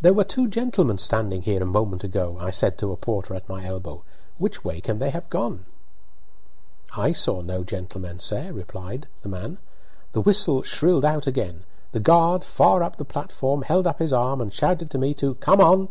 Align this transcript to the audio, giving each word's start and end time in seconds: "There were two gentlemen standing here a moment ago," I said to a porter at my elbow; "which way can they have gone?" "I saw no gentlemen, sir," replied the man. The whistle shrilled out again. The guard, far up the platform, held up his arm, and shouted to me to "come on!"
"There 0.00 0.14
were 0.14 0.24
two 0.24 0.48
gentlemen 0.48 0.96
standing 0.96 1.42
here 1.42 1.62
a 1.62 1.66
moment 1.66 2.02
ago," 2.02 2.38
I 2.40 2.48
said 2.48 2.78
to 2.78 2.92
a 2.92 2.96
porter 2.96 3.34
at 3.34 3.46
my 3.46 3.62
elbow; 3.62 4.04
"which 4.38 4.64
way 4.64 4.80
can 4.80 5.00
they 5.00 5.10
have 5.10 5.28
gone?" 5.28 5.66
"I 6.96 7.12
saw 7.12 7.42
no 7.42 7.62
gentlemen, 7.62 8.20
sir," 8.20 8.52
replied 8.52 9.06
the 9.20 9.28
man. 9.28 9.58
The 10.12 10.22
whistle 10.22 10.62
shrilled 10.62 11.04
out 11.04 11.26
again. 11.26 11.64
The 11.92 12.00
guard, 12.00 12.42
far 12.42 12.82
up 12.82 12.96
the 12.96 13.04
platform, 13.04 13.60
held 13.60 13.86
up 13.86 13.98
his 13.98 14.14
arm, 14.14 14.40
and 14.40 14.50
shouted 14.50 14.88
to 14.92 14.98
me 14.98 15.12
to 15.12 15.34
"come 15.34 15.60
on!" 15.60 15.88